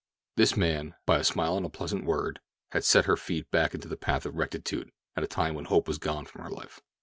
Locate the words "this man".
0.35-0.95